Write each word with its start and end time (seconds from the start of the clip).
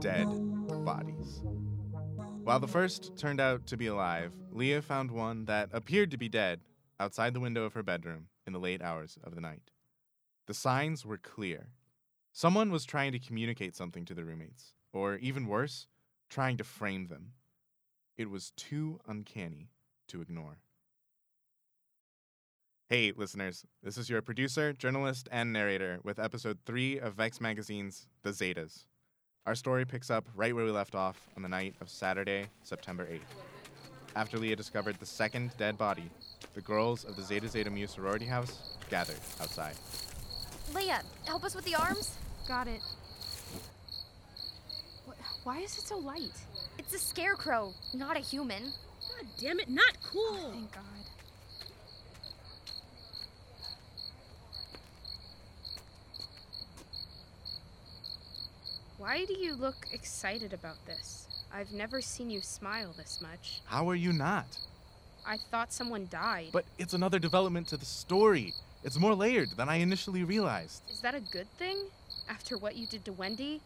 dead 0.00 0.26
bodies. 0.84 1.40
While 2.42 2.60
the 2.60 2.68
first 2.68 3.16
turned 3.16 3.40
out 3.40 3.66
to 3.66 3.76
be 3.76 3.86
alive, 3.86 4.32
Leah 4.52 4.82
found 4.82 5.10
one 5.10 5.46
that 5.46 5.70
appeared 5.72 6.10
to 6.10 6.18
be 6.18 6.28
dead 6.28 6.60
outside 7.00 7.34
the 7.34 7.40
window 7.40 7.64
of 7.64 7.72
her 7.72 7.82
bedroom 7.82 8.28
in 8.46 8.52
the 8.52 8.58
late 8.58 8.82
hours 8.82 9.18
of 9.24 9.34
the 9.34 9.40
night. 9.40 9.70
The 10.46 10.54
signs 10.54 11.04
were 11.04 11.18
clear. 11.18 11.68
Someone 12.32 12.70
was 12.70 12.84
trying 12.84 13.12
to 13.12 13.18
communicate 13.18 13.74
something 13.74 14.04
to 14.04 14.14
the 14.14 14.24
roommates, 14.24 14.74
or 14.92 15.16
even 15.16 15.46
worse, 15.46 15.86
trying 16.28 16.56
to 16.58 16.64
frame 16.64 17.06
them. 17.06 17.32
It 18.16 18.30
was 18.30 18.52
too 18.56 19.00
uncanny 19.08 19.70
to 20.08 20.20
ignore. 20.20 20.58
Hey, 22.88 23.12
listeners, 23.16 23.66
this 23.82 23.98
is 23.98 24.08
your 24.08 24.22
producer, 24.22 24.72
journalist, 24.72 25.28
and 25.32 25.52
narrator 25.52 25.98
with 26.04 26.20
episode 26.20 26.58
3 26.64 27.00
of 27.00 27.14
Vex 27.14 27.40
Magazine's 27.40 28.06
The 28.22 28.30
Zetas. 28.30 28.84
Our 29.46 29.54
story 29.54 29.84
picks 29.84 30.10
up 30.10 30.24
right 30.34 30.52
where 30.52 30.64
we 30.64 30.72
left 30.72 30.96
off 30.96 31.20
on 31.36 31.42
the 31.44 31.48
night 31.48 31.76
of 31.80 31.88
Saturday, 31.88 32.46
September 32.64 33.06
8th. 33.06 33.20
After 34.16 34.38
Leah 34.38 34.56
discovered 34.56 34.98
the 34.98 35.06
second 35.06 35.52
dead 35.56 35.78
body, 35.78 36.10
the 36.54 36.60
girls 36.62 37.04
of 37.04 37.14
the 37.14 37.22
Zeta 37.22 37.46
Zeta 37.46 37.70
Mu 37.70 37.86
sorority 37.86 38.26
house 38.26 38.58
gathered 38.90 39.20
outside. 39.40 39.76
Leah, 40.74 41.00
help 41.26 41.44
us 41.44 41.54
with 41.54 41.64
the 41.64 41.76
arms. 41.76 42.16
Got 42.48 42.66
it. 42.66 42.80
Why 45.44 45.60
is 45.60 45.78
it 45.78 45.84
so 45.86 45.96
light? 45.98 46.32
It's 46.76 46.92
a 46.92 46.98
scarecrow, 46.98 47.72
not 47.94 48.16
a 48.16 48.20
human. 48.20 48.64
God 48.64 49.28
damn 49.38 49.60
it, 49.60 49.70
not 49.70 49.96
cool. 50.02 50.40
Oh, 50.42 50.50
thank 50.50 50.72
God. 50.72 50.82
Why 59.06 59.24
do 59.24 59.34
you 59.34 59.54
look 59.54 59.86
excited 59.92 60.52
about 60.52 60.84
this? 60.84 61.28
I've 61.54 61.70
never 61.70 62.00
seen 62.00 62.28
you 62.28 62.40
smile 62.40 62.92
this 62.98 63.20
much. 63.20 63.60
How 63.66 63.88
are 63.88 63.94
you 63.94 64.12
not? 64.12 64.58
I 65.24 65.36
thought 65.36 65.72
someone 65.72 66.08
died. 66.10 66.48
But 66.52 66.64
it's 66.76 66.92
another 66.92 67.20
development 67.20 67.68
to 67.68 67.76
the 67.76 67.84
story. 67.84 68.52
It's 68.82 68.98
more 68.98 69.14
layered 69.14 69.50
than 69.56 69.68
I 69.68 69.76
initially 69.76 70.24
realized. 70.24 70.82
Is 70.90 71.02
that 71.02 71.14
a 71.14 71.20
good 71.20 71.46
thing? 71.56 71.84
After 72.28 72.58
what 72.58 72.74
you 72.74 72.88
did 72.88 73.04
to 73.04 73.12
Wendy? 73.12 73.60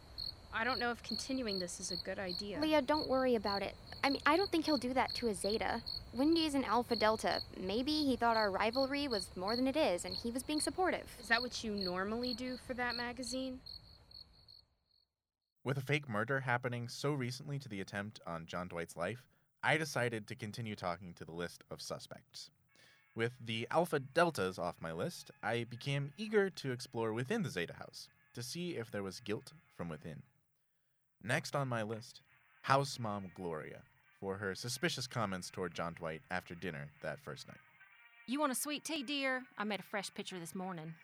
I 0.53 0.63
don't 0.63 0.79
know 0.79 0.91
if 0.91 1.03
continuing 1.03 1.59
this 1.59 1.81
is 1.81 1.91
a 1.91 1.97
good 2.05 2.19
idea. 2.19 2.61
Leah, 2.61 2.83
don't 2.83 3.09
worry 3.09 3.35
about 3.37 3.63
it. 3.63 3.75
I 4.05 4.11
mean, 4.11 4.21
I 4.27 4.37
don't 4.37 4.51
think 4.51 4.67
he'll 4.67 4.77
do 4.77 4.93
that 4.93 5.15
to 5.15 5.29
a 5.29 5.35
Zeta. 5.35 5.81
Wendy's 6.13 6.55
an 6.55 6.65
Alpha 6.65 6.97
Delta. 6.97 7.41
Maybe 7.59 8.05
he 8.05 8.15
thought 8.15 8.37
our 8.37 8.51
rivalry 8.51 9.09
was 9.09 9.31
more 9.37 9.57
than 9.57 9.67
it 9.67 9.77
is, 9.77 10.05
and 10.05 10.15
he 10.15 10.31
was 10.31 10.43
being 10.43 10.61
supportive. 10.61 11.17
Is 11.19 11.29
that 11.29 11.41
what 11.41 11.65
you 11.65 11.73
normally 11.73 12.35
do 12.35 12.59
for 12.67 12.75
that 12.75 12.95
magazine? 12.95 13.61
With 15.63 15.77
a 15.77 15.83
fake 15.83 16.09
murder 16.09 16.41
happening 16.41 16.89
so 16.89 17.13
recently 17.13 17.59
to 17.59 17.69
the 17.69 17.83
attempt 17.83 18.19
on 18.27 18.47
John 18.47 18.69
Dwight's 18.69 18.97
life, 18.97 19.27
I 19.63 19.77
decided 19.77 20.27
to 20.27 20.35
continue 20.35 20.75
talking 20.75 21.13
to 21.15 21.25
the 21.25 21.33
list 21.33 21.65
of 21.71 21.83
suspects. 21.83 22.51
With 23.15 23.33
the 23.45 23.67
Alpha 23.71 24.01
Deltas 24.01 24.59
off 24.59 24.77
my 24.81 24.93
list, 24.93 25.31
I 25.43 25.65
became 25.65 26.15
eager 26.17 26.49
to 26.49 26.73
explore 26.73 27.13
within 27.13 27.43
the 27.43 27.51
Zeta 27.51 27.75
house 27.75 28.09
to 28.35 28.43
see 28.43 28.77
if 28.77 28.91
there 28.91 29.03
was 29.03 29.21
guilt 29.21 29.53
from 29.77 29.91
within. 29.91 30.23
Next 31.23 31.55
on 31.55 31.69
my 31.69 31.83
list, 31.83 32.23
House 32.63 32.99
Mom 32.99 33.31
Gloria, 33.35 33.83
for 34.19 34.37
her 34.37 34.55
suspicious 34.55 35.07
comments 35.07 35.51
toward 35.51 35.75
John 35.75 35.93
Dwight 35.93 36.23
after 36.31 36.55
dinner 36.55 36.89
that 37.03 37.21
first 37.21 37.47
night. 37.49 37.61
You 38.27 38.41
want 38.41 38.53
a 38.53 38.55
sweet 38.55 38.85
tea, 38.85 39.03
dear? 39.03 39.43
I 39.59 39.65
made 39.65 39.81
a 39.81 39.83
fresh 39.83 40.15
pitcher 40.15 40.39
this 40.39 40.55
morning. 40.55 40.95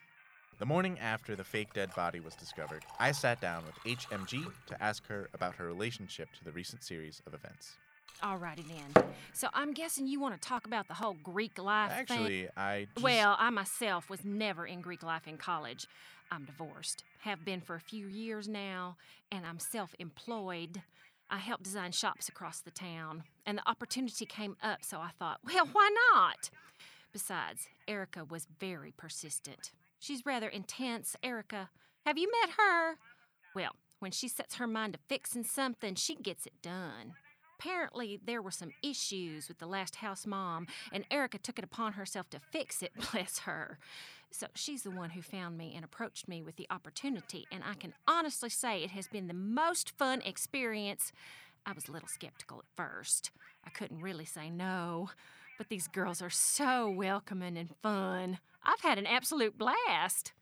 The 0.59 0.67
morning 0.67 0.99
after 1.01 1.37
the 1.37 1.45
fake 1.45 1.75
dead 1.75 1.95
body 1.95 2.19
was 2.21 2.35
discovered, 2.35 2.83
I 2.99 3.13
sat 3.13 3.43
down 3.43 3.65
with 3.67 3.99
HMG 3.99 4.47
to 4.69 4.83
ask 4.83 5.07
her 5.07 5.29
about 5.35 5.55
her 5.57 5.67
relationship 5.67 6.33
to 6.39 6.45
the 6.45 6.53
recent 6.53 6.83
series 6.83 7.21
of 7.27 7.35
events. 7.35 7.75
Alrighty 8.23 8.67
then. 8.67 9.05
So 9.35 9.49
I'm 9.53 9.75
guessing 9.75 10.07
you 10.07 10.19
want 10.19 10.41
to 10.41 10.49
talk 10.49 10.67
about 10.67 10.89
the 10.89 10.95
whole 10.95 11.17
Greek 11.23 11.59
life 11.59 11.91
thing. 11.91 12.01
Actually, 12.01 12.49
I 12.57 12.87
just, 12.95 13.05
Well, 13.05 13.37
I 13.39 13.51
myself 13.51 14.09
was 14.09 14.25
never 14.25 14.65
in 14.67 14.81
Greek 14.81 15.03
life 15.03 15.29
in 15.29 15.37
college. 15.37 15.87
I'm 16.31 16.47
divorced, 16.47 17.05
have 17.21 17.45
been 17.45 17.61
for 17.61 17.75
a 17.75 17.81
few 17.81 18.07
years 18.07 18.49
now, 18.49 18.97
and 19.31 19.45
I'm 19.45 19.59
self 19.59 19.95
employed. 19.99 20.83
I 21.29 21.37
help 21.37 21.63
design 21.63 21.93
shops 21.93 22.31
across 22.31 22.61
the 22.61 22.71
town, 22.71 23.25
and 23.45 23.59
the 23.59 23.69
opportunity 23.69 24.25
came 24.25 24.57
up, 24.63 24.79
so 24.83 25.01
I 25.01 25.11
thought, 25.19 25.41
well, 25.45 25.69
why 25.71 25.91
not? 26.15 26.49
Besides, 27.13 27.69
Erica 27.87 28.25
was 28.25 28.47
very 28.59 28.93
persistent. 28.97 29.73
She's 29.99 30.27
rather 30.27 30.49
intense, 30.49 31.17
Erica. 31.23 31.71
Have 32.05 32.19
you 32.19 32.31
met 32.43 32.55
her? 32.57 32.97
Well, 33.55 33.77
when 33.99 34.13
she 34.13 34.29
sets 34.29 34.57
her 34.57 34.67
mind 34.67 34.93
to 34.93 34.99
fixing 35.09 35.45
something, 35.45 35.95
she 35.95 36.15
gets 36.15 36.47
it 36.47 36.63
done. 36.63 37.15
Apparently, 37.59 38.21
there 38.23 38.43
were 38.43 38.51
some 38.51 38.73
issues 38.83 39.49
with 39.49 39.59
the 39.59 39.67
last 39.67 39.97
house 39.97 40.27
mom, 40.27 40.67
and 40.93 41.07
Erica 41.11 41.39
took 41.39 41.59
it 41.59 41.65
upon 41.65 41.95
herself 41.95 42.29
to 42.31 42.41
fix 42.53 42.83
it, 42.83 42.93
bless 43.13 43.41
her. 43.41 43.79
So 44.31 44.47
she's 44.55 44.83
the 44.83 44.91
one 44.91 45.11
who 45.11 45.23
found 45.23 45.57
me 45.57 45.73
and 45.75 45.85
approached 45.85 46.29
me 46.29 46.43
with 46.43 46.57
the 46.57 46.67
opportunity, 46.71 47.47
and 47.51 47.63
I 47.65 47.75
can 47.75 47.95
honestly 48.07 48.51
say 48.51 48.83
it 48.83 48.91
has 48.91 49.09
been 49.09 49.29
the 49.29 49.35
most 49.35 49.91
fun 49.97 50.21
experience. 50.23 51.13
I 51.65 51.73
was 51.73 51.89
a 51.89 51.93
little 51.93 52.09
skeptical 52.09 52.59
at 52.59 52.67
first. 52.77 53.31
I 53.65 53.71
couldn't 53.71 54.03
really 54.03 54.27
say 54.27 54.51
no, 54.51 55.11
but 55.57 55.71
these 55.71 55.89
girls 55.89 56.21
are 56.21 56.31
so 56.31 56.91
welcoming 56.91 57.57
and 57.57 57.75
fun. 57.83 58.39
I've 58.67 58.81
had 58.81 58.99
an 58.99 59.07
absolute 59.07 59.57
blast. 59.57 60.33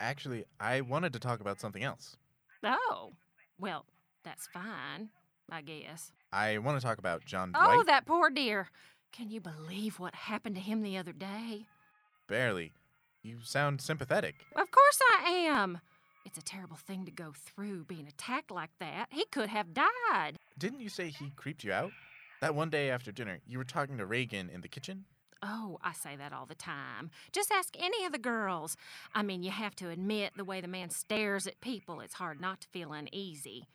actually, 0.00 0.44
I 0.58 0.80
wanted 0.80 1.12
to 1.12 1.18
talk 1.18 1.40
about 1.40 1.60
something 1.60 1.84
else. 1.84 2.16
Oh, 2.64 3.12
well, 3.58 3.84
that's 4.24 4.46
fine, 4.48 5.10
I 5.50 5.60
guess. 5.60 6.12
I 6.32 6.58
want 6.58 6.80
to 6.80 6.84
talk 6.86 6.98
about 6.98 7.24
John 7.26 7.52
Dwight. 7.52 7.78
Oh, 7.78 7.84
that 7.84 8.06
poor 8.06 8.30
dear. 8.30 8.70
Can 9.12 9.28
you 9.28 9.40
believe 9.40 9.98
what 9.98 10.14
happened 10.14 10.54
to 10.54 10.60
him 10.60 10.82
the 10.82 10.96
other 10.96 11.12
day? 11.12 11.66
Barely. 12.28 12.72
You 13.22 13.38
sound 13.42 13.80
sympathetic. 13.82 14.36
Of 14.56 14.70
course 14.70 14.98
I 15.22 15.30
am. 15.30 15.80
It's 16.24 16.38
a 16.38 16.42
terrible 16.42 16.76
thing 16.76 17.04
to 17.04 17.10
go 17.10 17.32
through 17.36 17.84
being 17.84 18.06
attacked 18.06 18.50
like 18.50 18.70
that. 18.78 19.06
He 19.10 19.24
could 19.30 19.48
have 19.50 19.74
died. 19.74 20.38
Didn't 20.58 20.80
you 20.80 20.88
say 20.88 21.08
he 21.08 21.30
creeped 21.36 21.64
you 21.64 21.72
out? 21.72 21.90
That 22.40 22.54
one 22.54 22.70
day 22.70 22.90
after 22.90 23.12
dinner, 23.12 23.40
you 23.46 23.58
were 23.58 23.64
talking 23.64 23.98
to 23.98 24.06
Reagan 24.06 24.48
in 24.48 24.60
the 24.62 24.68
kitchen? 24.68 25.04
Oh, 25.42 25.78
I 25.82 25.92
say 25.92 26.16
that 26.16 26.32
all 26.32 26.44
the 26.44 26.54
time. 26.54 27.10
Just 27.32 27.50
ask 27.50 27.74
any 27.78 28.04
of 28.04 28.12
the 28.12 28.18
girls. 28.18 28.76
I 29.14 29.22
mean, 29.22 29.42
you 29.42 29.50
have 29.50 29.74
to 29.76 29.88
admit 29.88 30.32
the 30.36 30.44
way 30.44 30.60
the 30.60 30.68
man 30.68 30.90
stares 30.90 31.46
at 31.46 31.60
people, 31.60 32.00
it's 32.00 32.14
hard 32.14 32.40
not 32.40 32.60
to 32.62 32.68
feel 32.68 32.92
uneasy. 32.92 33.66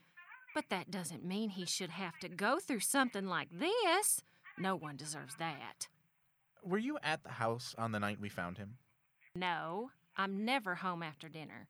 But 0.53 0.65
that 0.69 0.91
doesn't 0.91 1.25
mean 1.25 1.49
he 1.49 1.65
should 1.65 1.89
have 1.89 2.19
to 2.19 2.29
go 2.29 2.59
through 2.59 2.79
something 2.81 3.25
like 3.25 3.49
this. 3.51 4.21
No 4.57 4.75
one 4.75 4.95
deserves 4.95 5.35
that. 5.37 5.87
Were 6.63 6.77
you 6.77 6.97
at 7.03 7.23
the 7.23 7.31
house 7.31 7.75
on 7.77 7.91
the 7.91 7.99
night 7.99 8.19
we 8.21 8.29
found 8.29 8.57
him? 8.57 8.77
No, 9.35 9.89
I'm 10.15 10.45
never 10.45 10.75
home 10.75 11.03
after 11.03 11.27
dinner. 11.27 11.67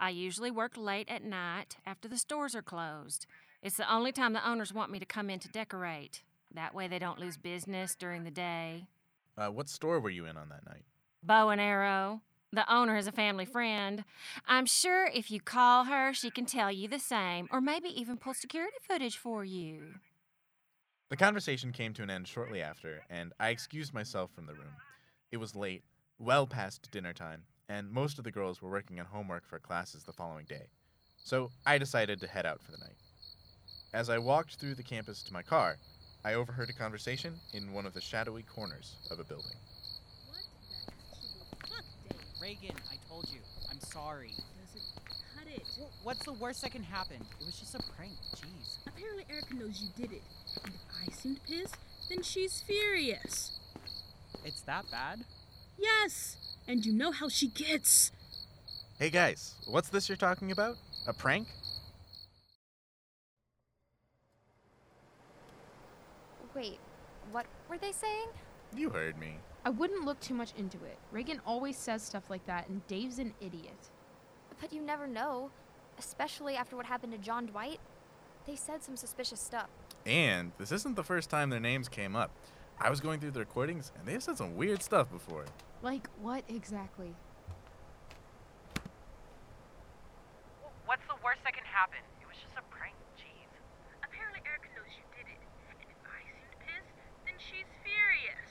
I 0.00 0.10
usually 0.10 0.50
work 0.50 0.76
late 0.76 1.08
at 1.08 1.22
night 1.22 1.76
after 1.86 2.08
the 2.08 2.18
stores 2.18 2.54
are 2.54 2.62
closed. 2.62 3.26
It's 3.62 3.76
the 3.76 3.92
only 3.92 4.10
time 4.10 4.32
the 4.32 4.48
owners 4.48 4.74
want 4.74 4.90
me 4.90 4.98
to 4.98 5.06
come 5.06 5.30
in 5.30 5.38
to 5.40 5.48
decorate. 5.48 6.22
That 6.52 6.74
way 6.74 6.88
they 6.88 6.98
don't 6.98 7.20
lose 7.20 7.36
business 7.36 7.94
during 7.94 8.24
the 8.24 8.30
day. 8.30 8.88
Uh, 9.36 9.48
what 9.48 9.68
store 9.68 10.00
were 10.00 10.10
you 10.10 10.26
in 10.26 10.36
on 10.36 10.48
that 10.48 10.64
night? 10.66 10.84
Bow 11.22 11.48
and 11.48 11.60
arrow. 11.60 12.20
The 12.52 12.72
owner 12.72 12.96
is 12.96 13.08
a 13.08 13.12
family 13.12 13.44
friend. 13.44 14.04
I'm 14.46 14.66
sure 14.66 15.06
if 15.06 15.30
you 15.30 15.40
call 15.40 15.84
her, 15.84 16.14
she 16.14 16.30
can 16.30 16.46
tell 16.46 16.70
you 16.70 16.86
the 16.86 17.00
same, 17.00 17.48
or 17.50 17.60
maybe 17.60 17.88
even 17.88 18.16
pull 18.16 18.34
security 18.34 18.76
footage 18.80 19.16
for 19.16 19.44
you. 19.44 19.94
The 21.10 21.16
conversation 21.16 21.72
came 21.72 21.92
to 21.94 22.02
an 22.02 22.10
end 22.10 22.28
shortly 22.28 22.62
after, 22.62 23.02
and 23.10 23.32
I 23.40 23.48
excused 23.48 23.92
myself 23.92 24.30
from 24.32 24.46
the 24.46 24.54
room. 24.54 24.72
It 25.32 25.38
was 25.38 25.56
late, 25.56 25.82
well 26.18 26.46
past 26.46 26.88
dinner 26.92 27.12
time, 27.12 27.42
and 27.68 27.90
most 27.90 28.18
of 28.18 28.24
the 28.24 28.30
girls 28.30 28.62
were 28.62 28.70
working 28.70 29.00
on 29.00 29.06
homework 29.06 29.46
for 29.48 29.58
classes 29.58 30.04
the 30.04 30.12
following 30.12 30.46
day. 30.46 30.68
So 31.16 31.50
I 31.66 31.78
decided 31.78 32.20
to 32.20 32.28
head 32.28 32.46
out 32.46 32.62
for 32.62 32.70
the 32.70 32.78
night. 32.78 32.96
As 33.92 34.10
I 34.10 34.18
walked 34.18 34.56
through 34.56 34.76
the 34.76 34.82
campus 34.82 35.22
to 35.24 35.32
my 35.32 35.42
car, 35.42 35.78
I 36.24 36.34
overheard 36.34 36.70
a 36.70 36.72
conversation 36.72 37.34
in 37.52 37.72
one 37.72 37.84
of 37.86 37.92
the 37.94 38.00
shadowy 38.00 38.42
corners 38.42 38.96
of 39.10 39.18
a 39.20 39.24
building. 39.24 39.56
What 40.28 40.38
the 40.70 40.76
absolute 41.12 41.68
fuck 41.68 41.84
Dave. 42.08 42.18
Reagan, 42.40 42.76
I 42.90 42.96
told 43.08 43.28
you. 43.32 43.40
I'm 43.70 43.80
sorry. 43.80 44.30
Doesn't 44.30 45.04
cut 45.36 45.46
it. 45.54 45.62
Wh- 45.78 46.06
What's 46.06 46.24
the 46.24 46.32
worst 46.32 46.62
that 46.62 46.72
can 46.72 46.82
happen? 46.82 47.16
It 47.40 47.44
was 47.46 47.58
just 47.58 47.74
a 47.74 47.82
prank. 47.96 48.12
Jeez. 48.36 48.78
Apparently 48.86 49.26
Erica 49.30 49.54
knows 49.54 49.82
you 49.82 49.88
did 50.02 50.12
it. 50.12 50.22
And 50.64 50.72
if 50.74 50.80
I 51.08 51.12
seemed 51.12 51.40
pissed, 51.46 51.76
then 52.08 52.22
she's 52.22 52.62
furious. 52.66 53.52
It's 54.44 54.62
that 54.62 54.84
bad? 54.90 55.24
Yes. 55.78 56.36
And 56.66 56.84
you 56.86 56.92
know 56.94 57.12
how 57.12 57.28
she 57.28 57.48
gets. 57.48 58.12
Hey 58.98 59.10
guys, 59.10 59.54
what's 59.66 59.88
this 59.90 60.08
you're 60.08 60.16
talking 60.16 60.50
about? 60.52 60.76
A 61.06 61.12
prank? 61.12 61.48
Wait, 66.64 66.78
what 67.30 67.44
were 67.68 67.76
they 67.76 67.92
saying? 67.92 68.28
You 68.74 68.88
heard 68.88 69.18
me. 69.18 69.36
I 69.66 69.70
wouldn't 69.70 70.06
look 70.06 70.18
too 70.20 70.32
much 70.32 70.54
into 70.56 70.78
it. 70.78 70.96
Reagan 71.12 71.42
always 71.46 71.76
says 71.76 72.02
stuff 72.02 72.30
like 72.30 72.46
that, 72.46 72.68
and 72.68 72.86
Dave's 72.86 73.18
an 73.18 73.34
idiot. 73.38 73.90
But 74.58 74.72
you 74.72 74.80
never 74.80 75.06
know. 75.06 75.50
especially 75.98 76.56
after 76.56 76.76
what 76.76 76.86
happened 76.86 77.12
to 77.12 77.18
John 77.18 77.46
Dwight. 77.46 77.80
They 78.46 78.56
said 78.56 78.82
some 78.82 78.96
suspicious 78.96 79.40
stuff. 79.40 79.68
And 80.06 80.52
this 80.58 80.70
isn't 80.72 80.96
the 80.96 81.04
first 81.04 81.30
time 81.30 81.50
their 81.50 81.60
names 81.60 81.88
came 81.88 82.14
up. 82.14 82.30
I 82.78 82.90
was 82.90 83.00
going 83.00 83.20
through 83.20 83.30
the 83.30 83.40
recordings, 83.40 83.92
and 83.98 84.06
they've 84.06 84.22
said 84.22 84.36
some 84.36 84.56
weird 84.56 84.82
stuff 84.82 85.10
before. 85.10 85.44
Like 85.82 86.08
what 86.20 86.44
exactly? 86.48 87.14
What's 90.86 91.04
the 91.08 91.16
worst 91.24 91.40
that 91.44 91.54
can 91.54 91.64
happen? 91.64 92.00
It 92.20 92.26
was 92.28 92.36
just 92.36 92.52
a 92.58 92.64
prank. 92.74 92.94
Jeez. 93.16 93.48
Apparently 94.04 94.40
Erica 94.44 94.68
knows 94.76 94.90
you 94.92 95.04
did 95.16 95.24
it. 95.30 95.40
And 95.70 95.78
if 95.80 96.00
I 96.04 96.20
seemed 96.28 96.88
pissed, 97.36 97.50
then 97.50 97.58
she's 97.58 97.66
furious. 97.82 98.50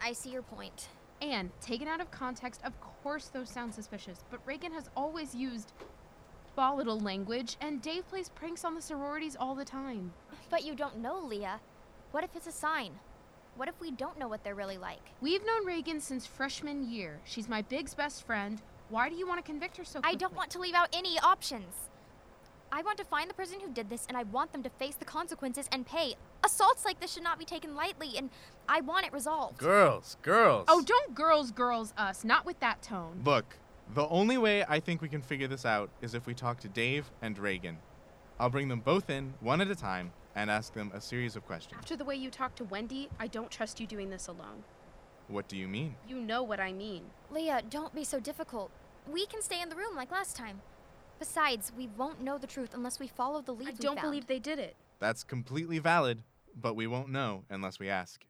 I 0.00 0.12
see 0.12 0.30
your 0.30 0.42
point. 0.42 0.88
And 1.22 1.50
taken 1.60 1.88
out 1.88 2.00
of 2.00 2.10
context, 2.10 2.60
of 2.64 2.72
course 3.02 3.28
those 3.28 3.48
sound 3.48 3.74
suspicious, 3.74 4.24
but 4.30 4.40
Reagan 4.44 4.72
has 4.72 4.90
always 4.96 5.34
used 5.34 5.72
volatile 6.54 7.00
language, 7.00 7.56
and 7.60 7.82
Dave 7.82 8.06
plays 8.08 8.28
pranks 8.28 8.64
on 8.64 8.74
the 8.74 8.82
sororities 8.82 9.36
all 9.38 9.54
the 9.54 9.64
time. 9.64 10.12
But 10.50 10.64
you 10.64 10.74
don't 10.74 10.98
know, 10.98 11.18
Leah. 11.18 11.60
What 12.12 12.24
if 12.24 12.34
it's 12.36 12.46
a 12.46 12.52
sign? 12.52 12.92
What 13.56 13.68
if 13.68 13.80
we 13.80 13.90
don't 13.90 14.18
know 14.18 14.28
what 14.28 14.44
they're 14.44 14.54
really 14.54 14.78
like? 14.78 15.00
We've 15.20 15.44
known 15.44 15.66
Reagan 15.66 16.00
since 16.00 16.26
freshman 16.26 16.90
year. 16.90 17.20
She's 17.24 17.48
my 17.48 17.62
big's 17.62 17.94
best 17.94 18.26
friend. 18.26 18.60
Why 18.90 19.08
do 19.08 19.16
you 19.16 19.26
want 19.26 19.44
to 19.44 19.50
convict 19.50 19.76
her 19.78 19.84
so 19.84 20.00
quickly? 20.00 20.14
I 20.14 20.18
don't 20.18 20.34
want 20.36 20.50
to 20.50 20.60
leave 20.60 20.74
out 20.74 20.88
any 20.92 21.18
options. 21.18 21.74
I 22.70 22.82
want 22.82 22.98
to 22.98 23.04
find 23.04 23.30
the 23.30 23.34
person 23.34 23.60
who 23.60 23.70
did 23.72 23.88
this, 23.88 24.04
and 24.08 24.16
I 24.16 24.24
want 24.24 24.52
them 24.52 24.62
to 24.62 24.70
face 24.70 24.96
the 24.96 25.04
consequences 25.04 25.68
and 25.72 25.86
pay. 25.86 26.14
Assaults 26.46 26.84
like 26.84 27.00
this 27.00 27.12
should 27.12 27.24
not 27.24 27.40
be 27.40 27.44
taken 27.44 27.74
lightly, 27.74 28.16
and 28.16 28.30
I 28.68 28.80
want 28.80 29.04
it 29.04 29.12
resolved. 29.12 29.58
Girls, 29.58 30.16
girls. 30.22 30.64
Oh, 30.68 30.80
don't 30.80 31.12
girls, 31.12 31.50
girls 31.50 31.92
us. 31.98 32.22
Not 32.22 32.46
with 32.46 32.60
that 32.60 32.82
tone. 32.82 33.20
Look, 33.24 33.58
the 33.94 34.06
only 34.06 34.38
way 34.38 34.64
I 34.68 34.78
think 34.78 35.02
we 35.02 35.08
can 35.08 35.22
figure 35.22 35.48
this 35.48 35.66
out 35.66 35.90
is 36.00 36.14
if 36.14 36.24
we 36.24 36.34
talk 36.34 36.60
to 36.60 36.68
Dave 36.68 37.10
and 37.20 37.36
Reagan. 37.36 37.78
I'll 38.38 38.48
bring 38.48 38.68
them 38.68 38.78
both 38.80 39.10
in, 39.10 39.34
one 39.40 39.60
at 39.60 39.70
a 39.70 39.74
time, 39.74 40.12
and 40.36 40.48
ask 40.48 40.72
them 40.72 40.92
a 40.94 41.00
series 41.00 41.34
of 41.34 41.44
questions. 41.46 41.80
After 41.80 41.96
the 41.96 42.04
way 42.04 42.14
you 42.14 42.30
talked 42.30 42.58
to 42.58 42.64
Wendy, 42.64 43.08
I 43.18 43.26
don't 43.26 43.50
trust 43.50 43.80
you 43.80 43.86
doing 43.86 44.10
this 44.10 44.28
alone. 44.28 44.62
What 45.26 45.48
do 45.48 45.56
you 45.56 45.66
mean? 45.66 45.96
You 46.06 46.20
know 46.20 46.44
what 46.44 46.60
I 46.60 46.72
mean. 46.72 47.04
Leah, 47.30 47.62
don't 47.68 47.92
be 47.94 48.04
so 48.04 48.20
difficult. 48.20 48.70
We 49.10 49.26
can 49.26 49.42
stay 49.42 49.60
in 49.60 49.68
the 49.68 49.76
room 49.76 49.96
like 49.96 50.12
last 50.12 50.36
time. 50.36 50.60
Besides, 51.18 51.72
we 51.76 51.88
won't 51.96 52.22
know 52.22 52.38
the 52.38 52.46
truth 52.46 52.70
unless 52.72 53.00
we 53.00 53.08
follow 53.08 53.40
the 53.40 53.52
lead 53.52 53.68
I 53.68 53.72
don't 53.72 53.96
found. 53.96 54.06
believe 54.06 54.26
they 54.28 54.38
did 54.38 54.58
it. 54.60 54.76
That's 54.98 55.24
completely 55.24 55.78
valid, 55.78 56.22
but 56.56 56.74
we 56.74 56.86
won't 56.86 57.10
know 57.10 57.44
unless 57.50 57.78
we 57.78 57.88
ask. 57.88 58.24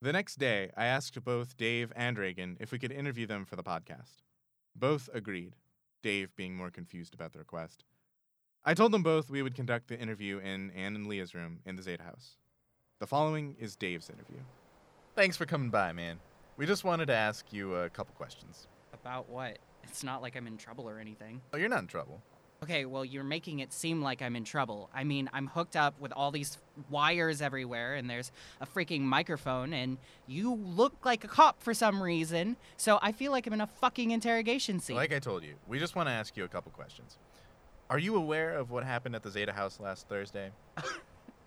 The 0.00 0.12
next 0.12 0.38
day, 0.38 0.70
I 0.76 0.86
asked 0.86 1.22
both 1.22 1.56
Dave 1.56 1.92
and 1.94 2.18
Reagan 2.18 2.56
if 2.58 2.72
we 2.72 2.78
could 2.78 2.90
interview 2.90 3.26
them 3.26 3.44
for 3.44 3.54
the 3.54 3.62
podcast. 3.62 4.22
Both 4.74 5.08
agreed, 5.14 5.54
Dave 6.02 6.34
being 6.34 6.56
more 6.56 6.70
confused 6.70 7.14
about 7.14 7.32
the 7.32 7.38
request. 7.38 7.84
I 8.64 8.74
told 8.74 8.92
them 8.92 9.02
both 9.02 9.30
we 9.30 9.42
would 9.42 9.54
conduct 9.54 9.88
the 9.88 9.98
interview 9.98 10.38
in 10.38 10.70
Anne 10.72 10.96
and 10.96 11.06
Leah's 11.06 11.34
room 11.34 11.60
in 11.64 11.76
the 11.76 11.82
Zeta 11.82 12.02
House. 12.02 12.36
The 13.00 13.06
following 13.06 13.56
is 13.58 13.76
Dave's 13.76 14.08
interview. 14.08 14.38
Thanks 15.14 15.36
for 15.36 15.46
coming 15.46 15.70
by, 15.70 15.92
man. 15.92 16.18
We 16.56 16.66
just 16.66 16.84
wanted 16.84 17.06
to 17.06 17.14
ask 17.14 17.52
you 17.52 17.74
a 17.74 17.90
couple 17.90 18.14
questions. 18.14 18.66
About 18.92 19.28
what? 19.28 19.58
It's 19.84 20.04
not 20.04 20.22
like 20.22 20.36
I'm 20.36 20.46
in 20.46 20.56
trouble 20.56 20.88
or 20.88 20.98
anything. 20.98 21.40
Oh, 21.52 21.58
you're 21.58 21.68
not 21.68 21.80
in 21.82 21.86
trouble. 21.86 22.22
Okay, 22.62 22.84
well, 22.84 23.04
you're 23.04 23.24
making 23.24 23.58
it 23.58 23.72
seem 23.72 24.02
like 24.02 24.22
I'm 24.22 24.36
in 24.36 24.44
trouble. 24.44 24.88
I 24.94 25.02
mean, 25.02 25.28
I'm 25.32 25.48
hooked 25.48 25.74
up 25.74 25.98
with 26.00 26.12
all 26.12 26.30
these 26.30 26.58
wires 26.90 27.42
everywhere, 27.42 27.94
and 27.96 28.08
there's 28.08 28.30
a 28.60 28.66
freaking 28.66 29.00
microphone, 29.00 29.72
and 29.72 29.98
you 30.28 30.54
look 30.54 31.04
like 31.04 31.24
a 31.24 31.28
cop 31.28 31.60
for 31.60 31.74
some 31.74 32.00
reason, 32.00 32.56
so 32.76 33.00
I 33.02 33.10
feel 33.10 33.32
like 33.32 33.48
I'm 33.48 33.52
in 33.52 33.60
a 33.60 33.66
fucking 33.66 34.12
interrogation 34.12 34.78
scene. 34.78 34.94
Like 34.94 35.12
I 35.12 35.18
told 35.18 35.42
you, 35.42 35.54
we 35.66 35.80
just 35.80 35.96
want 35.96 36.08
to 36.08 36.12
ask 36.12 36.36
you 36.36 36.44
a 36.44 36.48
couple 36.48 36.70
questions. 36.70 37.18
Are 37.90 37.98
you 37.98 38.14
aware 38.14 38.54
of 38.54 38.70
what 38.70 38.84
happened 38.84 39.16
at 39.16 39.24
the 39.24 39.30
Zeta 39.30 39.52
House 39.52 39.80
last 39.80 40.08
Thursday? 40.08 40.50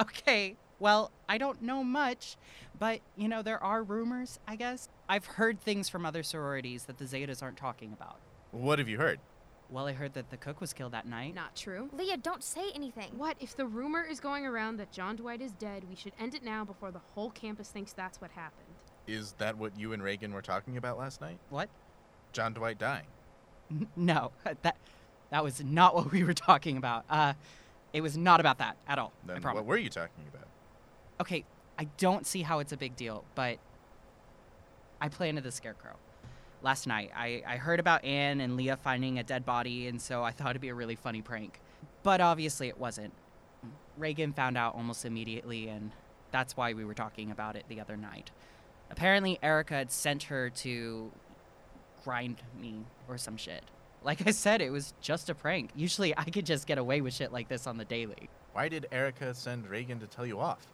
Okay, 0.02 0.58
well, 0.78 1.10
I 1.30 1.38
don't 1.38 1.62
know 1.62 1.82
much, 1.82 2.36
but, 2.78 3.00
you 3.16 3.30
know, 3.30 3.42
there 3.42 3.64
are 3.64 3.82
rumors, 3.82 4.40
I 4.46 4.58
guess. 4.58 4.90
I've 5.08 5.26
heard 5.26 5.62
things 5.62 5.88
from 5.88 6.06
other 6.06 6.22
sororities 6.22 6.84
that 6.86 6.98
the 6.98 7.06
Zetas 7.06 7.42
aren't 7.42 7.56
talking 7.56 7.94
about. 7.94 8.18
What 8.52 8.80
have 8.80 8.90
you 8.90 8.98
heard? 8.98 9.22
Well, 9.70 9.88
I 9.88 9.94
heard 9.94 10.14
that 10.14 10.30
the 10.30 10.38
cook 10.38 10.62
was 10.62 10.74
killed 10.74 10.92
that 10.94 11.08
night. 11.08 11.34
Not 11.34 11.56
true. 11.56 11.90
Leah, 11.92 12.18
don't 12.18 12.44
say 12.44 12.72
anything. 12.76 13.12
What 13.18 13.36
if 13.40 13.56
the 13.56 13.66
rumor 13.66 14.04
is 14.04 14.20
going 14.20 14.46
around 14.46 14.78
that 14.78 14.92
John 14.92 15.16
Dwight 15.16 15.42
is 15.42 15.52
dead? 15.54 15.84
We 15.90 15.96
should 15.96 16.14
end 16.20 16.36
it 16.36 16.44
now 16.44 16.64
before 16.64 16.92
the 16.92 17.02
whole 17.16 17.32
campus 17.32 17.70
thinks 17.70 17.92
that's 17.92 18.22
what 18.22 18.32
happened. 18.32 18.68
Is 19.08 19.34
that 19.40 19.58
what 19.58 19.78
you 19.78 19.94
and 19.94 20.02
Reagan 20.04 20.34
were 20.34 20.42
talking 20.42 20.78
about 20.78 20.98
last 20.98 21.20
night? 21.20 21.40
What? 21.50 21.70
John 22.32 22.54
Dwight 22.54 22.78
dying. 22.78 23.06
N- 23.72 23.88
No, 23.96 24.32
that 24.62 24.78
that 25.32 25.44
was 25.44 25.64
not 25.64 25.96
what 25.96 26.12
we 26.12 26.24
were 26.24 26.34
talking 26.36 26.78
about. 26.78 27.04
Uh, 27.10 27.34
it 27.92 28.02
was 28.02 28.16
not 28.18 28.40
about 28.40 28.60
that 28.60 28.78
at 28.88 29.00
all. 29.00 29.14
I 29.28 29.34
Then 29.34 29.42
promise. 29.42 29.58
what 29.62 29.66
were 29.66 29.78
you 29.78 29.90
talking 29.90 30.26
about? 30.32 30.48
Okay, 31.20 31.44
I 31.80 31.86
don't 31.98 32.28
see 32.28 32.44
how 32.44 32.60
it's 32.60 32.72
a 32.72 32.78
big 32.78 32.96
deal, 32.96 33.24
but 33.34 33.58
I 35.02 35.10
play 35.10 35.30
into 35.30 35.42
the 35.42 35.52
scarecrow. 35.52 35.96
Last 36.66 36.88
night, 36.88 37.12
I, 37.16 37.44
I 37.46 37.58
heard 37.58 37.80
about 37.80 38.04
Anne 38.04 38.42
and 38.42 38.58
Leah 38.58 38.76
finding 38.76 39.20
a 39.20 39.24
dead 39.24 39.46
body, 39.46 39.86
and 39.86 40.02
so 40.02 40.24
I 40.24 40.32
thought 40.32 40.50
it'd 40.50 40.64
be 40.64 40.70
a 40.70 40.74
really 40.74 40.96
funny 40.96 41.22
prank. 41.22 41.62
But 42.02 42.22
obviously, 42.22 42.70
it 42.70 42.80
wasn't. 42.80 43.14
Reagan 44.00 44.34
found 44.34 44.58
out 44.58 44.74
almost 44.74 45.06
immediately, 45.06 45.68
and 45.68 45.92
that's 46.32 46.58
why 46.58 46.74
we 46.74 46.84
were 46.84 46.96
talking 46.96 47.30
about 47.30 47.56
it 47.56 47.66
the 47.70 47.80
other 47.80 47.96
night. 47.96 48.32
Apparently, 48.90 49.38
Erica 49.44 49.76
had 49.76 49.92
sent 49.92 50.24
her 50.24 50.50
to 50.50 51.12
grind 52.04 52.42
me 52.60 52.80
or 53.08 53.20
some 53.20 53.38
shit. 53.38 53.64
Like 54.02 54.26
I 54.26 54.32
said, 54.32 54.60
it 54.60 54.72
was 54.72 54.96
just 55.00 55.30
a 55.30 55.36
prank. 55.36 55.70
Usually, 55.76 56.18
I 56.18 56.24
could 56.24 56.48
just 56.48 56.66
get 56.66 56.80
away 56.80 57.00
with 57.00 57.14
shit 57.14 57.32
like 57.32 57.48
this 57.48 57.68
on 57.68 57.78
the 57.78 57.86
daily. 57.86 58.28
Why 58.54 58.70
did 58.70 58.88
Erica 58.92 59.36
send 59.36 59.70
Reagan 59.70 60.00
to 60.00 60.08
tell 60.08 60.26
you 60.26 60.40
off? 60.40 60.66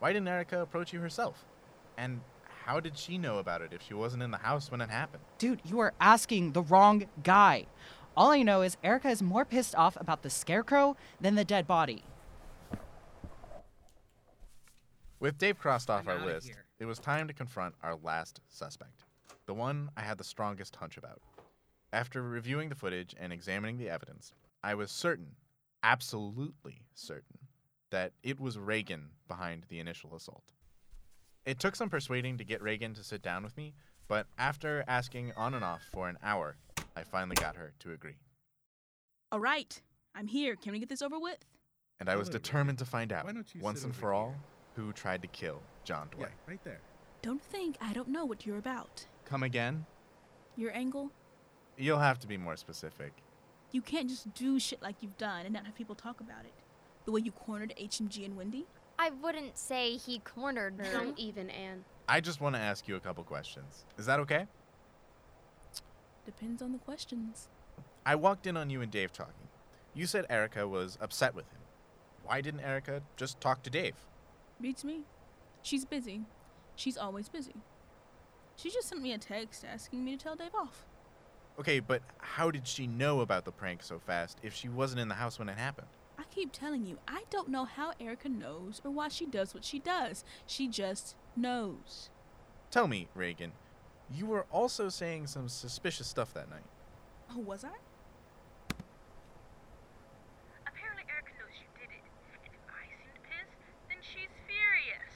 Why 0.00 0.12
didn't 0.12 0.26
Erica 0.26 0.60
approach 0.60 0.92
you 0.92 0.98
herself? 0.98 1.44
And 1.96 2.20
how 2.66 2.80
did 2.80 2.98
she 2.98 3.16
know 3.16 3.38
about 3.38 3.62
it 3.62 3.72
if 3.72 3.80
she 3.80 3.94
wasn't 3.94 4.24
in 4.24 4.32
the 4.32 4.38
house 4.38 4.72
when 4.72 4.80
it 4.80 4.90
happened? 4.90 5.22
Dude, 5.38 5.60
you 5.64 5.78
are 5.78 5.94
asking 6.00 6.50
the 6.50 6.62
wrong 6.62 7.06
guy. 7.22 7.66
All 8.16 8.32
I 8.32 8.42
know 8.42 8.62
is 8.62 8.76
Erica 8.82 9.08
is 9.08 9.22
more 9.22 9.44
pissed 9.44 9.76
off 9.76 9.96
about 10.00 10.22
the 10.24 10.30
scarecrow 10.30 10.96
than 11.20 11.36
the 11.36 11.44
dead 11.44 11.68
body. 11.68 12.02
With 15.20 15.38
Dave 15.38 15.60
crossed 15.60 15.88
off 15.88 16.08
I'm 16.08 16.18
our 16.18 16.26
list, 16.26 16.48
here. 16.48 16.64
it 16.80 16.86
was 16.86 16.98
time 16.98 17.28
to 17.28 17.32
confront 17.32 17.76
our 17.84 17.94
last 18.02 18.40
suspect. 18.48 19.04
The 19.46 19.54
one 19.54 19.88
I 19.96 20.00
had 20.00 20.18
the 20.18 20.24
strongest 20.24 20.74
hunch 20.74 20.96
about. 20.96 21.20
After 21.92 22.20
reviewing 22.20 22.68
the 22.68 22.74
footage 22.74 23.14
and 23.16 23.32
examining 23.32 23.78
the 23.78 23.88
evidence, 23.88 24.32
I 24.64 24.74
was 24.74 24.90
certain, 24.90 25.36
absolutely 25.84 26.82
certain, 26.94 27.38
that 27.90 28.10
it 28.24 28.40
was 28.40 28.58
Reagan 28.58 29.10
behind 29.28 29.66
the 29.68 29.78
initial 29.78 30.16
assault. 30.16 30.55
It 31.46 31.60
took 31.60 31.76
some 31.76 31.88
persuading 31.88 32.38
to 32.38 32.44
get 32.44 32.60
Reagan 32.60 32.92
to 32.94 33.04
sit 33.04 33.22
down 33.22 33.44
with 33.44 33.56
me, 33.56 33.72
but 34.08 34.26
after 34.36 34.84
asking 34.88 35.32
on 35.36 35.54
and 35.54 35.64
off 35.64 35.80
for 35.92 36.08
an 36.08 36.18
hour, 36.20 36.56
I 36.96 37.04
finally 37.04 37.36
got 37.36 37.54
her 37.54 37.72
to 37.78 37.92
agree. 37.92 38.16
All 39.30 39.38
right, 39.38 39.80
I'm 40.14 40.26
here. 40.26 40.56
Can 40.56 40.72
we 40.72 40.80
get 40.80 40.88
this 40.88 41.02
over 41.02 41.20
with? 41.20 41.38
And 42.00 42.08
I 42.08 42.16
was 42.16 42.28
determined 42.28 42.78
to 42.78 42.84
find 42.84 43.12
out, 43.12 43.24
Why 43.24 43.32
don't 43.32 43.54
you 43.54 43.60
once 43.60 43.84
and 43.84 43.92
over 43.92 43.98
for 44.00 44.12
all, 44.12 44.34
who 44.74 44.92
tried 44.92 45.22
to 45.22 45.28
kill 45.28 45.62
John 45.84 46.08
Yeah, 46.12 46.16
Dwight. 46.18 46.32
right 46.48 46.64
there. 46.64 46.80
Don't 47.22 47.40
think 47.42 47.76
I 47.80 47.92
don't 47.92 48.08
know 48.08 48.24
what 48.24 48.44
you're 48.44 48.58
about. 48.58 49.06
Come 49.24 49.44
again? 49.44 49.86
Your 50.56 50.72
angle? 50.74 51.12
You'll 51.78 51.98
have 52.00 52.18
to 52.20 52.26
be 52.26 52.36
more 52.36 52.56
specific. 52.56 53.12
You 53.70 53.82
can't 53.82 54.08
just 54.08 54.32
do 54.34 54.58
shit 54.58 54.82
like 54.82 54.96
you've 55.00 55.16
done 55.16 55.44
and 55.44 55.54
not 55.54 55.64
have 55.66 55.74
people 55.76 55.94
talk 55.94 56.20
about 56.20 56.44
it. 56.44 56.52
The 57.04 57.12
way 57.12 57.20
you 57.24 57.30
cornered 57.30 57.72
HMG 57.80 58.24
and 58.24 58.36
Wendy? 58.36 58.66
I 58.98 59.10
wouldn't 59.10 59.58
say 59.58 59.96
he 59.96 60.20
cornered 60.20 60.74
her. 60.78 60.92
Don't 60.92 61.18
even, 61.18 61.50
Anne. 61.50 61.84
I 62.08 62.20
just 62.20 62.40
want 62.40 62.54
to 62.54 62.60
ask 62.60 62.88
you 62.88 62.96
a 62.96 63.00
couple 63.00 63.24
questions. 63.24 63.84
Is 63.98 64.06
that 64.06 64.20
okay? 64.20 64.46
Depends 66.24 66.62
on 66.62 66.72
the 66.72 66.78
questions. 66.78 67.48
I 68.04 68.14
walked 68.14 68.46
in 68.46 68.56
on 68.56 68.70
you 68.70 68.80
and 68.80 68.90
Dave 68.90 69.12
talking. 69.12 69.48
You 69.94 70.06
said 70.06 70.26
Erica 70.30 70.66
was 70.66 70.98
upset 71.00 71.34
with 71.34 71.46
him. 71.50 71.60
Why 72.24 72.40
didn't 72.40 72.60
Erica 72.60 73.02
just 73.16 73.40
talk 73.40 73.62
to 73.64 73.70
Dave? 73.70 73.94
Beats 74.60 74.84
me. 74.84 75.02
She's 75.62 75.84
busy. 75.84 76.22
She's 76.74 76.96
always 76.96 77.28
busy. 77.28 77.54
She 78.56 78.70
just 78.70 78.88
sent 78.88 79.02
me 79.02 79.12
a 79.12 79.18
text 79.18 79.64
asking 79.64 80.04
me 80.04 80.16
to 80.16 80.22
tell 80.22 80.36
Dave 80.36 80.54
off. 80.54 80.84
Okay, 81.58 81.80
but 81.80 82.02
how 82.18 82.50
did 82.50 82.66
she 82.66 82.86
know 82.86 83.20
about 83.20 83.44
the 83.44 83.52
prank 83.52 83.82
so 83.82 83.98
fast 83.98 84.38
if 84.42 84.54
she 84.54 84.68
wasn't 84.68 85.00
in 85.00 85.08
the 85.08 85.14
house 85.14 85.38
when 85.38 85.48
it 85.48 85.58
happened? 85.58 85.88
I 86.36 86.38
keep 86.38 86.52
telling 86.52 86.84
you, 86.84 86.98
I 87.08 87.22
don't 87.30 87.48
know 87.48 87.64
how 87.64 87.94
Erica 87.98 88.28
knows 88.28 88.82
or 88.84 88.90
why 88.90 89.08
she 89.08 89.24
does 89.24 89.54
what 89.54 89.64
she 89.64 89.78
does. 89.78 90.22
She 90.46 90.68
just 90.68 91.16
knows. 91.34 92.10
Tell 92.70 92.86
me, 92.86 93.08
Reagan, 93.14 93.52
you 94.14 94.26
were 94.26 94.44
also 94.52 94.90
saying 94.90 95.28
some 95.28 95.48
suspicious 95.48 96.06
stuff 96.06 96.34
that 96.34 96.50
night. 96.50 96.66
Oh, 97.34 97.38
was 97.38 97.64
I? 97.64 97.68
Apparently 100.66 101.04
Erica 101.08 101.30
knows 101.38 101.56
you 101.58 101.66
did 101.80 101.88
it. 101.88 102.04
And 102.44 102.52
if 102.52 102.60
I 102.68 102.84
seemed 102.98 103.22
pissed, 103.22 103.56
then 103.88 103.98
she's 104.02 104.28
furious. 104.46 105.14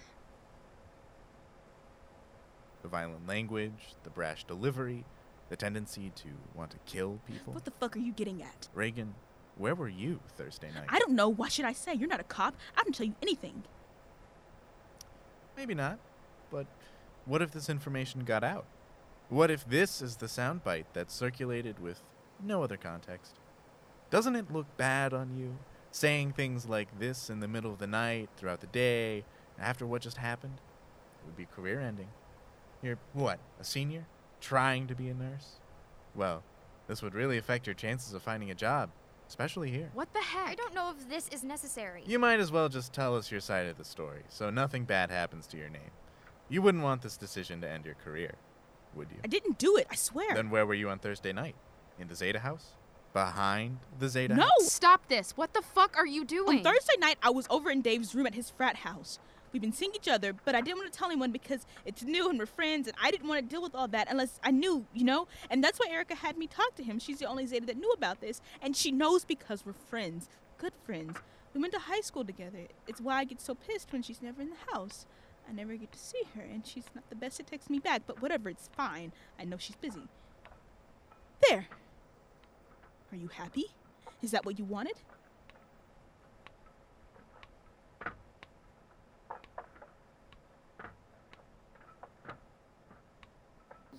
The 2.80 2.88
violent 2.88 3.26
language, 3.26 3.94
the 4.04 4.10
brash 4.10 4.44
delivery. 4.44 5.04
The 5.50 5.56
tendency 5.56 6.12
to 6.14 6.28
want 6.54 6.70
to 6.70 6.78
kill 6.86 7.18
people? 7.26 7.52
What 7.52 7.64
the 7.64 7.72
fuck 7.72 7.96
are 7.96 7.98
you 7.98 8.12
getting 8.12 8.40
at? 8.40 8.68
Reagan, 8.72 9.16
where 9.60 9.74
were 9.74 9.88
you 9.88 10.20
Thursday 10.36 10.70
night? 10.74 10.86
I 10.88 10.98
don't 10.98 11.12
know. 11.12 11.28
What 11.28 11.52
should 11.52 11.66
I 11.66 11.74
say? 11.74 11.92
You're 11.92 12.08
not 12.08 12.18
a 12.18 12.24
cop. 12.24 12.56
I 12.76 12.82
didn't 12.82 12.96
tell 12.96 13.06
you 13.06 13.14
anything. 13.20 13.62
Maybe 15.56 15.74
not. 15.74 15.98
But 16.50 16.66
what 17.26 17.42
if 17.42 17.50
this 17.52 17.68
information 17.68 18.24
got 18.24 18.42
out? 18.42 18.64
What 19.28 19.50
if 19.50 19.68
this 19.68 20.00
is 20.00 20.16
the 20.16 20.26
soundbite 20.26 20.86
that 20.94 21.10
circulated 21.10 21.78
with 21.78 22.00
no 22.42 22.64
other 22.64 22.78
context? 22.78 23.34
Doesn't 24.08 24.34
it 24.34 24.50
look 24.50 24.66
bad 24.78 25.12
on 25.12 25.36
you? 25.38 25.58
Saying 25.92 26.32
things 26.32 26.66
like 26.66 26.98
this 26.98 27.28
in 27.28 27.40
the 27.40 27.48
middle 27.48 27.70
of 27.70 27.78
the 27.78 27.86
night, 27.86 28.30
throughout 28.36 28.60
the 28.62 28.66
day, 28.68 29.24
after 29.58 29.86
what 29.86 30.02
just 30.02 30.16
happened? 30.16 30.60
It 31.20 31.26
would 31.26 31.36
be 31.36 31.44
career 31.44 31.80
ending. 31.80 32.08
You're, 32.82 32.98
what, 33.12 33.38
a 33.60 33.64
senior? 33.64 34.06
Trying 34.40 34.86
to 34.86 34.94
be 34.94 35.10
a 35.10 35.14
nurse? 35.14 35.58
Well, 36.14 36.42
this 36.88 37.02
would 37.02 37.14
really 37.14 37.36
affect 37.36 37.66
your 37.66 37.74
chances 37.74 38.14
of 38.14 38.22
finding 38.22 38.50
a 38.50 38.54
job, 38.54 38.90
especially 39.30 39.70
here. 39.70 39.88
What 39.94 40.12
the 40.12 40.18
heck? 40.20 40.48
I 40.48 40.54
don't 40.56 40.74
know 40.74 40.90
if 40.90 41.08
this 41.08 41.28
is 41.28 41.44
necessary. 41.44 42.02
You 42.04 42.18
might 42.18 42.40
as 42.40 42.50
well 42.50 42.68
just 42.68 42.92
tell 42.92 43.16
us 43.16 43.30
your 43.30 43.38
side 43.40 43.68
of 43.68 43.78
the 43.78 43.84
story, 43.84 44.22
so 44.28 44.50
nothing 44.50 44.84
bad 44.84 45.08
happens 45.08 45.46
to 45.48 45.56
your 45.56 45.68
name. 45.70 45.92
You 46.48 46.62
wouldn't 46.62 46.82
want 46.82 47.00
this 47.02 47.16
decision 47.16 47.60
to 47.60 47.68
end 47.70 47.84
your 47.84 47.94
career, 47.94 48.34
would 48.96 49.06
you? 49.12 49.18
I 49.22 49.28
didn't 49.28 49.56
do 49.58 49.76
it. 49.76 49.86
I 49.88 49.94
swear. 49.94 50.34
Then 50.34 50.50
where 50.50 50.66
were 50.66 50.74
you 50.74 50.90
on 50.90 50.98
Thursday 50.98 51.32
night? 51.32 51.54
In 51.96 52.08
the 52.08 52.16
Zeta 52.16 52.40
house? 52.40 52.72
Behind 53.12 53.78
the 54.00 54.08
Zeta 54.08 54.34
No! 54.34 54.42
house? 54.42 54.72
Stop 54.72 55.06
this. 55.06 55.36
What 55.36 55.54
the 55.54 55.62
fuck 55.62 55.96
are 55.96 56.06
you 56.06 56.24
doing? 56.24 56.58
On 56.58 56.64
Thursday 56.64 56.96
night, 56.98 57.18
I 57.22 57.30
was 57.30 57.46
over 57.50 57.70
in 57.70 57.82
Dave's 57.82 58.16
room 58.16 58.26
at 58.26 58.34
his 58.34 58.50
frat 58.50 58.76
house. 58.76 59.20
We've 59.52 59.62
been 59.62 59.72
seeing 59.72 59.92
each 59.94 60.08
other, 60.08 60.32
but 60.32 60.54
I 60.54 60.60
didn't 60.60 60.78
want 60.78 60.92
to 60.92 60.98
tell 60.98 61.08
anyone 61.08 61.32
because 61.32 61.66
it's 61.84 62.02
new 62.02 62.28
and 62.30 62.38
we're 62.38 62.46
friends, 62.46 62.86
and 62.86 62.96
I 63.02 63.10
didn't 63.10 63.28
want 63.28 63.40
to 63.40 63.46
deal 63.46 63.62
with 63.62 63.74
all 63.74 63.88
that 63.88 64.08
unless 64.10 64.38
I 64.44 64.50
knew, 64.52 64.86
you 64.94 65.04
know? 65.04 65.26
And 65.50 65.62
that's 65.62 65.78
why 65.78 65.86
Erica 65.90 66.14
had 66.14 66.38
me 66.38 66.46
talk 66.46 66.76
to 66.76 66.84
him. 66.84 66.98
She's 66.98 67.18
the 67.18 67.26
only 67.26 67.46
Zeta 67.46 67.66
that 67.66 67.76
knew 67.76 67.90
about 67.90 68.20
this, 68.20 68.40
and 68.62 68.76
she 68.76 68.92
knows 68.92 69.24
because 69.24 69.66
we're 69.66 69.72
friends. 69.72 70.28
Good 70.58 70.72
friends. 70.84 71.18
We 71.52 71.60
went 71.60 71.72
to 71.72 71.80
high 71.80 72.00
school 72.00 72.24
together. 72.24 72.68
It's 72.86 73.00
why 73.00 73.16
I 73.16 73.24
get 73.24 73.40
so 73.40 73.54
pissed 73.54 73.92
when 73.92 74.02
she's 74.02 74.22
never 74.22 74.40
in 74.40 74.50
the 74.50 74.72
house. 74.72 75.06
I 75.48 75.52
never 75.52 75.74
get 75.74 75.90
to 75.90 75.98
see 75.98 76.22
her, 76.36 76.42
and 76.42 76.64
she's 76.64 76.84
not 76.94 77.08
the 77.10 77.16
best 77.16 77.40
at 77.40 77.50
texting 77.50 77.70
me 77.70 77.78
back, 77.80 78.02
but 78.06 78.22
whatever, 78.22 78.48
it's 78.48 78.68
fine. 78.76 79.12
I 79.38 79.44
know 79.44 79.56
she's 79.58 79.76
busy. 79.76 80.06
There. 81.48 81.66
Are 83.10 83.16
you 83.16 83.28
happy? 83.28 83.66
Is 84.22 84.30
that 84.30 84.46
what 84.46 84.60
you 84.60 84.64
wanted? 84.64 84.94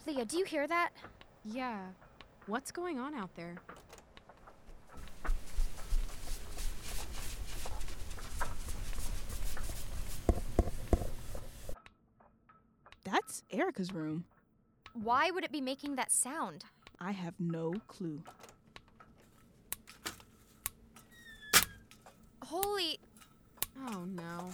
Leah, 0.07 0.25
do 0.25 0.37
you 0.37 0.45
hear 0.45 0.67
that? 0.67 0.89
Yeah. 1.45 1.79
What's 2.47 2.71
going 2.71 2.97
on 2.99 3.13
out 3.13 3.29
there? 3.35 3.55
That's 13.03 13.43
Erica's 13.51 13.93
room. 13.93 14.25
Why 14.93 15.31
would 15.31 15.43
it 15.43 15.51
be 15.51 15.61
making 15.61 15.95
that 15.95 16.11
sound? 16.11 16.65
I 16.99 17.11
have 17.11 17.33
no 17.39 17.73
clue. 17.87 18.21
Holy. 22.43 22.99
Oh 23.89 24.05
no. 24.05 24.51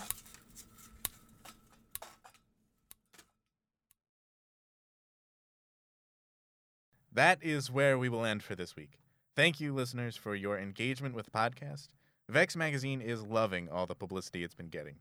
That 7.17 7.39
is 7.41 7.71
where 7.71 7.97
we 7.97 8.09
will 8.09 8.23
end 8.23 8.43
for 8.43 8.53
this 8.53 8.75
week. 8.75 8.99
Thank 9.35 9.59
you, 9.59 9.73
listeners, 9.73 10.15
for 10.15 10.35
your 10.35 10.59
engagement 10.59 11.15
with 11.15 11.25
the 11.25 11.31
podcast. 11.31 11.87
Vex 12.29 12.55
Magazine 12.55 13.01
is 13.01 13.23
loving 13.23 13.69
all 13.69 13.87
the 13.87 13.95
publicity 13.95 14.43
it's 14.43 14.53
been 14.53 14.67
getting. 14.67 14.97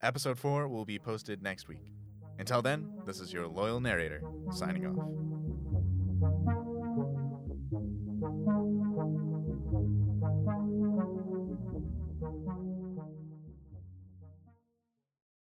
Episode 0.00 0.38
4 0.38 0.68
will 0.68 0.84
be 0.84 1.00
posted 1.00 1.42
next 1.42 1.66
week. 1.66 1.90
Until 2.38 2.62
then, 2.62 2.92
this 3.04 3.18
is 3.18 3.32
your 3.32 3.48
loyal 3.48 3.80
narrator, 3.80 4.22
signing 4.52 4.86
off. 4.86 5.35